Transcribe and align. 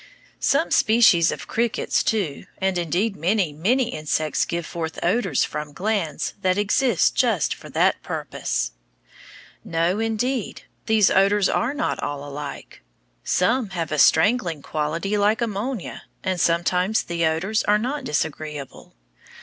Some 0.39 0.71
species 0.71 1.31
of 1.31 1.47
crickets, 1.47 2.01
too, 2.01 2.47
and 2.57 2.75
indeed 2.79 3.15
many, 3.15 3.53
many 3.53 3.89
insects 3.93 4.45
give 4.45 4.65
forth 4.65 4.97
odors 5.03 5.43
from 5.43 5.73
glands 5.73 6.33
that 6.41 6.57
exist 6.57 7.13
just 7.13 7.53
for 7.53 7.69
that 7.69 8.01
purpose. 8.01 8.71
No, 9.63 9.99
indeed, 9.99 10.63
these 10.87 11.11
odors 11.11 11.49
are 11.49 11.75
not 11.75 12.01
all 12.01 12.27
alike. 12.27 12.81
Some 13.23 13.69
have 13.77 13.91
a 13.91 13.99
strangling 13.99 14.63
quality 14.63 15.19
like 15.19 15.39
ammonia, 15.39 16.05
and 16.23 16.41
sometimes 16.41 17.03
the 17.03 17.27
odors 17.27 17.61
are 17.65 17.77
not 17.77 18.03
disagreeable. 18.03 18.95